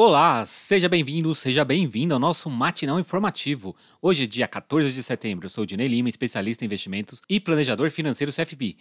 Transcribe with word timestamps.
Olá, 0.00 0.46
seja 0.46 0.88
bem-vindo, 0.88 1.34
seja 1.34 1.64
bem-vindo 1.64 2.14
ao 2.14 2.20
nosso 2.20 2.48
matinal 2.48 3.00
informativo. 3.00 3.74
Hoje 4.00 4.22
é 4.22 4.26
dia 4.28 4.46
14 4.46 4.92
de 4.92 5.02
setembro. 5.02 5.46
Eu 5.46 5.50
sou 5.50 5.64
o 5.64 5.66
Dinei 5.66 5.88
Lima, 5.88 6.08
especialista 6.08 6.62
em 6.64 6.66
investimentos 6.66 7.20
e 7.28 7.40
planejador 7.40 7.90
financeiro 7.90 8.32
CFP. 8.32 8.76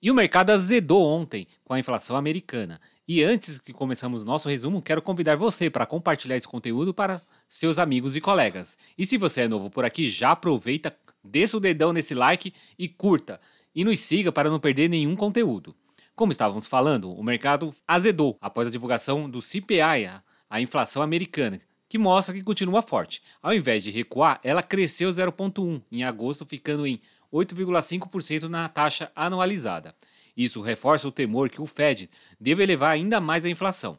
E 0.00 0.08
o 0.08 0.14
mercado 0.14 0.50
azedou 0.50 1.04
ontem 1.04 1.48
com 1.64 1.74
a 1.74 1.80
inflação 1.80 2.14
americana. 2.14 2.80
E 3.08 3.24
antes 3.24 3.58
que 3.58 3.72
começamos 3.72 4.24
nosso 4.24 4.48
resumo, 4.48 4.80
quero 4.80 5.02
convidar 5.02 5.34
você 5.34 5.68
para 5.68 5.84
compartilhar 5.84 6.36
esse 6.36 6.46
conteúdo 6.46 6.94
para 6.94 7.20
seus 7.48 7.76
amigos 7.76 8.14
e 8.14 8.20
colegas. 8.20 8.78
E 8.96 9.04
se 9.04 9.16
você 9.16 9.40
é 9.40 9.48
novo 9.48 9.68
por 9.68 9.84
aqui, 9.84 10.08
já 10.08 10.30
aproveita, 10.30 10.96
desça 11.24 11.56
o 11.56 11.60
dedão 11.60 11.92
nesse 11.92 12.14
like 12.14 12.54
e 12.78 12.86
curta. 12.86 13.40
E 13.74 13.82
nos 13.82 13.98
siga 13.98 14.30
para 14.30 14.48
não 14.48 14.60
perder 14.60 14.88
nenhum 14.88 15.16
conteúdo. 15.16 15.74
Como 16.20 16.32
estávamos 16.32 16.66
falando, 16.66 17.10
o 17.10 17.24
mercado 17.24 17.74
azedou 17.88 18.36
após 18.42 18.68
a 18.68 18.70
divulgação 18.70 19.26
do 19.26 19.40
CPI, 19.40 20.20
a, 20.50 20.60
inflação 20.60 21.02
americana, 21.02 21.58
que 21.88 21.96
mostra 21.96 22.34
que 22.34 22.42
continua 22.42 22.82
forte. 22.82 23.22
Ao 23.42 23.54
invés 23.54 23.82
de 23.82 23.90
recuar, 23.90 24.38
ela 24.44 24.62
cresceu 24.62 25.08
0,1 25.08 25.80
em 25.90 26.04
agosto, 26.04 26.44
ficando 26.44 26.86
em 26.86 27.00
8,5% 27.32 28.48
na 28.48 28.68
taxa 28.68 29.10
anualizada. 29.16 29.94
Isso 30.36 30.60
reforça 30.60 31.08
o 31.08 31.10
temor 31.10 31.48
que 31.48 31.62
o 31.62 31.66
Fed 31.66 32.10
deve 32.38 32.64
elevar 32.64 32.90
ainda 32.90 33.18
mais 33.18 33.46
a 33.46 33.48
inflação. 33.48 33.98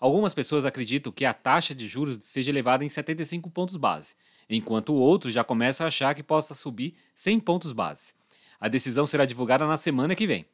Algumas 0.00 0.34
pessoas 0.34 0.64
acreditam 0.64 1.12
que 1.12 1.24
a 1.24 1.32
taxa 1.32 1.72
de 1.72 1.86
juros 1.86 2.18
seja 2.22 2.50
elevada 2.50 2.84
em 2.84 2.88
75 2.88 3.48
pontos 3.48 3.76
base, 3.76 4.16
enquanto 4.48 4.92
outros 4.92 5.32
já 5.32 5.44
começam 5.44 5.84
a 5.84 5.86
achar 5.86 6.16
que 6.16 6.22
possa 6.24 6.52
subir 6.52 6.96
100 7.14 7.38
pontos 7.38 7.70
base. 7.70 8.14
A 8.60 8.66
decisão 8.66 9.06
será 9.06 9.24
divulgada 9.24 9.64
na 9.68 9.76
semana 9.76 10.16
que 10.16 10.26
vem. 10.26 10.44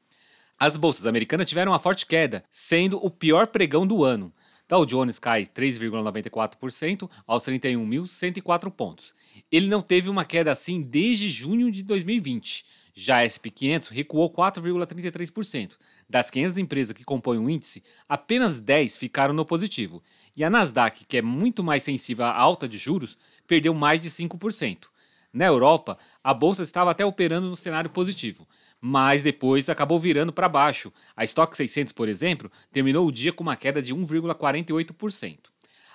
As 0.59 0.79
bolsas 0.79 1.05
americanas 1.07 1.47
tiveram 1.47 1.73
uma 1.73 1.79
forte 1.79 2.07
queda, 2.07 2.43
sendo 2.51 2.97
o 3.05 3.11
pior 3.11 3.47
pregão 3.47 3.87
do 3.87 4.03
ano. 4.03 4.33
Dow 4.67 4.87
Jones 4.87 5.19
cai 5.19 5.45
3,94% 5.45 7.11
aos 7.27 7.45
31.104 7.45 8.71
pontos. 8.71 9.15
Ele 9.53 9.69
não 9.69 9.83
teve 9.83 10.09
uma 10.09 10.25
queda 10.25 10.51
assim 10.51 10.81
desde 10.81 11.29
junho 11.29 11.71
de 11.71 11.83
2020. 11.83 12.65
Já 12.95 13.19
a 13.19 13.29
SP 13.29 13.53
500 13.53 13.91
recuou 13.91 14.31
4,33%. 14.31 15.77
Das 16.09 16.31
500 16.31 16.57
empresas 16.57 16.97
que 16.97 17.05
compõem 17.05 17.39
o 17.39 17.51
índice, 17.51 17.85
apenas 18.09 18.59
10 18.59 18.97
ficaram 18.97 19.35
no 19.35 19.45
positivo. 19.45 20.03
E 20.35 20.43
a 20.43 20.49
Nasdaq, 20.49 21.05
que 21.05 21.19
é 21.19 21.23
muito 21.23 21.63
mais 21.63 21.83
sensível 21.83 22.25
à 22.25 22.35
alta 22.35 22.67
de 22.67 22.79
juros, 22.79 23.19
perdeu 23.47 23.75
mais 23.75 24.01
de 24.01 24.09
5%. 24.09 24.87
Na 25.35 25.45
Europa, 25.45 25.99
a 26.25 26.33
bolsa 26.33 26.63
estava 26.63 26.91
até 26.91 27.05
operando 27.05 27.51
no 27.51 27.57
cenário 27.57 27.91
positivo, 27.91 28.49
mas 28.89 29.21
depois 29.21 29.69
acabou 29.69 29.99
virando 29.99 30.33
para 30.33 30.49
baixo. 30.49 30.93
A 31.17 31.25
Stock 31.25 31.57
600, 31.57 31.93
por 31.93 32.09
exemplo, 32.09 32.49
terminou 32.71 33.05
o 33.05 33.11
dia 33.11 33.33
com 33.33 33.43
uma 33.43 33.57
queda 33.57 33.83
de 33.83 33.93
1,48%. 33.93 35.39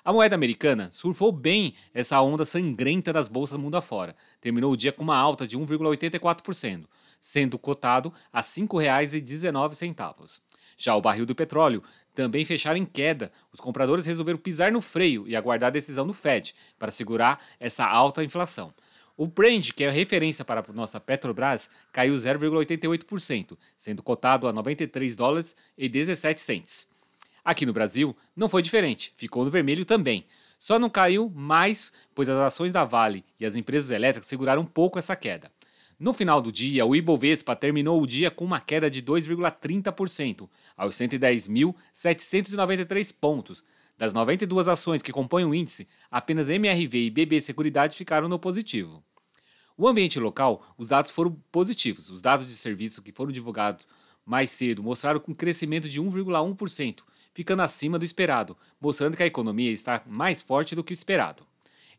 A 0.04 0.12
moeda 0.12 0.36
americana 0.36 0.90
surfou 0.92 1.32
bem 1.32 1.74
essa 1.94 2.20
onda 2.22 2.44
sangrenta 2.44 3.14
das 3.14 3.30
bolsas 3.30 3.58
mundo 3.58 3.78
afora. 3.78 4.14
Terminou 4.42 4.74
o 4.74 4.76
dia 4.76 4.92
com 4.92 5.06
uma 5.06 5.16
alta 5.16 5.48
de 5.48 5.58
1,84%, 5.58 6.84
sendo 7.22 7.58
cotado 7.58 8.14
a 8.34 8.40
R$ 8.42 8.46
5,19. 8.46 10.42
Já 10.76 10.94
o 10.94 11.02
barril 11.02 11.26
do 11.26 11.34
petróleo 11.34 11.82
também 12.14 12.44
fecharam 12.44 12.78
em 12.78 12.86
queda. 12.86 13.32
Os 13.54 13.62
compradores 13.62 14.06
resolveram 14.06 14.38
pisar 14.38 14.70
no 14.70 14.82
freio 14.82 15.26
e 15.30 15.36
aguardar 15.36 15.68
a 15.68 15.72
decisão 15.72 16.06
do 16.06 16.14
Fed 16.14 16.54
para 16.78 16.92
segurar 16.92 17.42
essa 17.58 17.86
alta 17.86 18.22
inflação. 18.22 18.74
O 19.22 19.28
Brand, 19.28 19.74
que 19.74 19.84
é 19.84 19.88
a 19.88 19.92
referência 19.92 20.44
para 20.44 20.66
a 20.68 20.74
nossa 20.74 21.00
Petrobras, 21.00 21.70
caiu 21.92 22.16
0,88%, 22.16 23.56
sendo 23.78 24.02
cotado 24.02 24.48
a 24.48 24.52
93 24.52 25.16
dólares 25.16 25.56
e 25.78 25.88
17 25.88 26.42
centes. 26.42 26.88
Aqui 27.46 27.64
no 27.64 27.72
Brasil, 27.72 28.18
não 28.36 28.50
foi 28.50 28.64
diferente, 28.64 29.14
ficou 29.16 29.46
no 29.46 29.52
vermelho 29.52 29.86
também. 29.86 30.26
Só 30.58 30.80
não 30.80 30.90
caiu 30.90 31.32
mais, 31.36 31.94
pois 32.16 32.28
as 32.30 32.40
ações 32.40 32.72
da 32.72 32.84
Vale 32.84 33.24
e 33.40 33.46
as 33.46 33.56
empresas 33.56 33.92
elétricas 33.92 34.28
seguraram 34.28 34.64
um 34.64 34.66
pouco 34.66 34.98
essa 34.98 35.16
queda. 35.16 35.52
No 36.00 36.14
final 36.14 36.42
do 36.42 36.52
dia, 36.52 36.84
o 36.84 36.96
Ibovespa 36.96 37.56
terminou 37.56 38.02
o 38.02 38.08
dia 38.08 38.32
com 38.32 38.44
uma 38.44 38.60
queda 38.60 38.90
de 38.90 39.04
2,30%, 39.04 40.50
aos 40.76 40.96
110.793 40.96 43.14
pontos. 43.22 43.64
Das 44.00 44.14
92 44.14 44.68
ações 44.68 45.04
que 45.04 45.12
compõem 45.12 45.46
o 45.46 45.54
índice, 45.54 45.88
apenas 46.10 46.50
MRV 46.50 46.98
e 46.98 47.12
BB 47.12 47.40
Seguridade 47.40 47.96
ficaram 47.96 48.28
no 48.28 48.40
positivo. 48.40 49.04
O 49.82 49.88
ambiente 49.88 50.20
local, 50.20 50.64
os 50.78 50.90
dados 50.90 51.10
foram 51.10 51.36
positivos. 51.52 52.08
Os 52.12 52.22
dados 52.22 52.46
de 52.46 52.56
serviço 52.56 53.02
que 53.02 53.12
foram 53.12 53.32
divulgados 53.32 53.88
mais 54.24 54.52
cedo 54.52 54.84
mostraram 54.84 55.20
um 55.28 55.34
crescimento 55.34 55.90
de 55.90 56.00
1,1%, 56.00 57.00
ficando 57.34 57.64
acima 57.64 57.98
do 57.98 58.06
esperado, 58.06 58.56
mostrando 58.80 59.18
que 59.18 59.24
a 59.24 59.26
economia 59.26 59.72
está 59.72 60.04
mais 60.06 60.44
forte 60.44 60.76
do 60.76 60.84
que 60.84 60.94
o 60.94 60.94
esperado. 60.94 61.48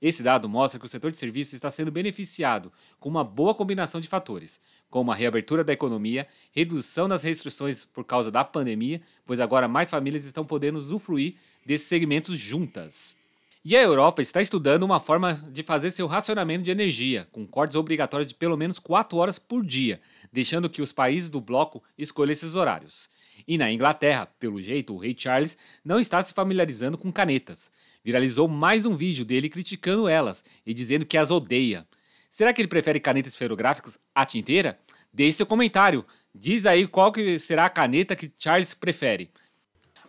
Esse 0.00 0.22
dado 0.22 0.48
mostra 0.48 0.78
que 0.78 0.86
o 0.86 0.88
setor 0.88 1.10
de 1.10 1.18
serviços 1.18 1.54
está 1.54 1.72
sendo 1.72 1.90
beneficiado 1.90 2.72
com 3.00 3.08
uma 3.08 3.24
boa 3.24 3.52
combinação 3.52 4.00
de 4.00 4.06
fatores, 4.06 4.60
como 4.88 5.10
a 5.10 5.14
reabertura 5.16 5.64
da 5.64 5.72
economia, 5.72 6.28
redução 6.52 7.08
das 7.08 7.24
restrições 7.24 7.84
por 7.84 8.04
causa 8.04 8.30
da 8.30 8.44
pandemia, 8.44 9.02
pois 9.26 9.40
agora 9.40 9.66
mais 9.66 9.90
famílias 9.90 10.24
estão 10.24 10.44
podendo 10.44 10.78
usufruir 10.78 11.34
desses 11.66 11.88
segmentos 11.88 12.38
juntas. 12.38 13.20
E 13.64 13.76
a 13.76 13.80
Europa 13.80 14.20
está 14.20 14.42
estudando 14.42 14.82
uma 14.82 14.98
forma 14.98 15.34
de 15.34 15.62
fazer 15.62 15.92
seu 15.92 16.08
racionamento 16.08 16.64
de 16.64 16.72
energia, 16.72 17.28
com 17.30 17.46
cortes 17.46 17.76
obrigatórios 17.76 18.26
de 18.26 18.34
pelo 18.34 18.56
menos 18.56 18.80
4 18.80 19.16
horas 19.16 19.38
por 19.38 19.64
dia, 19.64 20.00
deixando 20.32 20.68
que 20.68 20.82
os 20.82 20.90
países 20.92 21.30
do 21.30 21.40
bloco 21.40 21.80
escolham 21.96 22.32
esses 22.32 22.56
horários. 22.56 23.08
E 23.46 23.56
na 23.56 23.70
Inglaterra, 23.70 24.26
pelo 24.40 24.60
jeito, 24.60 24.92
o 24.92 24.98
rei 24.98 25.14
Charles 25.16 25.56
não 25.84 26.00
está 26.00 26.20
se 26.20 26.34
familiarizando 26.34 26.98
com 26.98 27.12
canetas. 27.12 27.70
Viralizou 28.04 28.48
mais 28.48 28.84
um 28.84 28.96
vídeo 28.96 29.24
dele 29.24 29.48
criticando 29.48 30.08
elas 30.08 30.42
e 30.66 30.74
dizendo 30.74 31.06
que 31.06 31.16
as 31.16 31.30
odeia. 31.30 31.86
Será 32.28 32.52
que 32.52 32.60
ele 32.60 32.68
prefere 32.68 32.98
canetas 32.98 33.34
esferográficas 33.34 33.96
à 34.12 34.26
tinteira? 34.26 34.76
Deixe 35.12 35.36
seu 35.36 35.46
comentário. 35.46 36.04
Diz 36.34 36.66
aí 36.66 36.84
qual 36.88 37.12
que 37.12 37.38
será 37.38 37.66
a 37.66 37.70
caneta 37.70 38.16
que 38.16 38.32
Charles 38.36 38.74
prefere. 38.74 39.30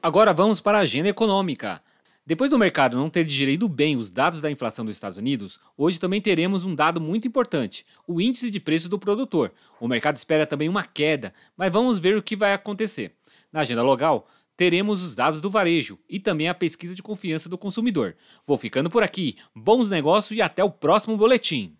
Agora 0.01 0.33
vamos 0.33 0.59
para 0.59 0.79
a 0.79 0.81
agenda 0.81 1.09
econômica. 1.09 1.83
Depois 2.25 2.49
do 2.49 2.57
mercado 2.57 2.95
não 2.95 3.09
ter 3.09 3.25
digerido 3.25 3.67
bem 3.67 3.97
os 3.97 4.09
dados 4.09 4.39
da 4.39 4.49
inflação 4.49 4.85
dos 4.85 4.95
Estados 4.95 5.17
Unidos, 5.17 5.59
hoje 5.77 5.99
também 5.99 6.21
teremos 6.21 6.63
um 6.63 6.73
dado 6.73 7.01
muito 7.01 7.27
importante: 7.27 7.85
o 8.07 8.21
índice 8.21 8.49
de 8.49 8.61
preço 8.61 8.87
do 8.87 8.97
produtor. 8.97 9.51
O 9.77 9.89
mercado 9.89 10.15
espera 10.15 10.47
também 10.47 10.69
uma 10.69 10.83
queda, 10.83 11.33
mas 11.57 11.71
vamos 11.71 11.99
ver 11.99 12.15
o 12.15 12.23
que 12.23 12.37
vai 12.37 12.53
acontecer. 12.53 13.13
Na 13.51 13.59
agenda 13.59 13.83
local, 13.83 14.25
teremos 14.55 15.03
os 15.03 15.13
dados 15.13 15.41
do 15.41 15.49
varejo 15.49 15.99
e 16.09 16.17
também 16.17 16.47
a 16.47 16.53
pesquisa 16.53 16.95
de 16.95 17.03
confiança 17.03 17.49
do 17.49 17.57
consumidor. 17.57 18.15
Vou 18.47 18.57
ficando 18.57 18.89
por 18.89 19.03
aqui, 19.03 19.35
bons 19.53 19.89
negócios 19.89 20.37
e 20.37 20.41
até 20.41 20.63
o 20.63 20.71
próximo 20.71 21.17
boletim. 21.17 21.75